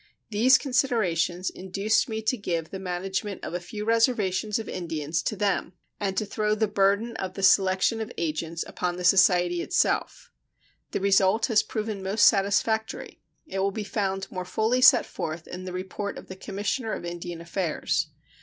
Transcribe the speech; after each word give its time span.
These 0.31 0.57
considerations 0.57 1.51
induced 1.51 2.09
me 2.09 2.23
to 2.23 2.35
give 2.35 2.71
the 2.71 2.79
management 2.79 3.43
of 3.43 3.53
a 3.53 3.59
few 3.59 3.85
reservations 3.85 4.57
of 4.57 4.67
Indians 4.67 5.21
to 5.21 5.35
them 5.35 5.73
and 5.99 6.17
to 6.17 6.25
throw 6.25 6.55
the 6.55 6.67
burden 6.67 7.15
of 7.17 7.35
the 7.35 7.43
selection 7.43 8.01
of 8.01 8.11
agents 8.17 8.63
upon 8.65 8.97
the 8.97 9.03
society 9.03 9.61
itself. 9.61 10.31
The 10.89 11.01
result 11.01 11.45
has 11.45 11.61
proven 11.61 12.01
most 12.01 12.25
satisfactory. 12.27 13.21
It 13.45 13.59
will 13.59 13.69
be 13.69 13.83
found 13.83 14.25
more 14.31 14.43
fully 14.43 14.81
set 14.81 15.05
forth 15.05 15.47
in 15.47 15.65
the 15.65 15.71
report 15.71 16.17
of 16.17 16.29
the 16.29 16.35
Commissioner 16.35 16.93
of 16.93 17.05
Indian 17.05 17.39
Affairs. 17.39 18.07